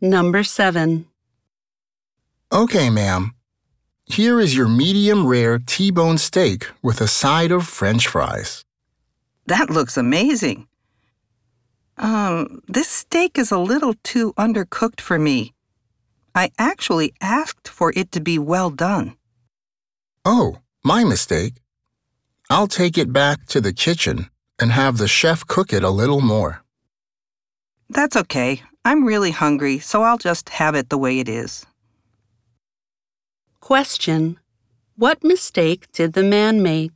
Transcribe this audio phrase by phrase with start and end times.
[0.00, 1.06] Number 7.
[2.52, 3.34] Okay, ma'am.
[4.06, 8.64] Here is your medium rare T bone steak with a side of French fries.
[9.46, 10.68] That looks amazing.
[11.96, 15.52] Um, this steak is a little too undercooked for me.
[16.34, 19.16] I actually asked for it to be well done.
[20.24, 21.54] Oh, my mistake.
[22.48, 24.30] I'll take it back to the kitchen
[24.60, 26.62] and have the chef cook it a little more.
[27.90, 28.62] That's okay.
[28.84, 31.66] I'm really hungry, so I'll just have it the way it is.
[33.60, 34.38] Question.
[34.96, 36.92] What mistake did the man make?